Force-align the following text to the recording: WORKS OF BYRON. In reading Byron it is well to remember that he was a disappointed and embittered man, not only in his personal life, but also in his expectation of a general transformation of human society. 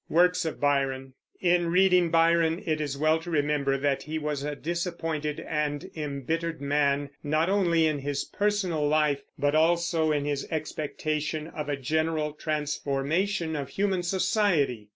WORKS 0.09 0.45
OF 0.45 0.59
BYRON. 0.59 1.13
In 1.41 1.67
reading 1.69 2.09
Byron 2.09 2.63
it 2.65 2.81
is 2.81 2.97
well 2.97 3.19
to 3.19 3.29
remember 3.29 3.77
that 3.77 4.01
he 4.01 4.17
was 4.17 4.41
a 4.41 4.55
disappointed 4.55 5.39
and 5.39 5.91
embittered 5.95 6.59
man, 6.59 7.11
not 7.23 7.49
only 7.51 7.85
in 7.85 7.99
his 7.99 8.23
personal 8.23 8.87
life, 8.87 9.21
but 9.37 9.53
also 9.53 10.11
in 10.11 10.25
his 10.25 10.47
expectation 10.49 11.45
of 11.45 11.69
a 11.69 11.77
general 11.77 12.31
transformation 12.33 13.55
of 13.55 13.69
human 13.69 14.01
society. 14.01 14.89